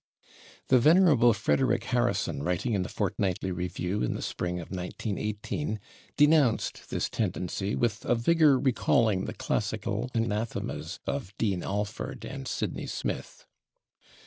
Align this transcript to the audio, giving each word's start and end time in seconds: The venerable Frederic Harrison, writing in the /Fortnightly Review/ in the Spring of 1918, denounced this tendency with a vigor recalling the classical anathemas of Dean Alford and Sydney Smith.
The 0.69 0.79
venerable 0.79 1.31
Frederic 1.31 1.83
Harrison, 1.83 2.41
writing 2.41 2.73
in 2.73 2.81
the 2.81 2.89
/Fortnightly 2.89 3.55
Review/ 3.55 4.01
in 4.01 4.15
the 4.15 4.23
Spring 4.23 4.59
of 4.59 4.71
1918, 4.71 5.79
denounced 6.17 6.89
this 6.89 7.07
tendency 7.07 7.75
with 7.75 8.03
a 8.05 8.15
vigor 8.15 8.57
recalling 8.59 9.25
the 9.25 9.35
classical 9.35 10.09
anathemas 10.15 10.99
of 11.05 11.37
Dean 11.37 11.61
Alford 11.61 12.25
and 12.25 12.47
Sydney 12.47 12.87
Smith. 12.87 13.45